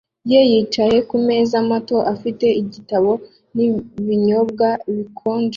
[0.31, 3.11] ye yicaye ku meza mato afite igitabo
[3.55, 5.49] n’ibinyobwa bikonje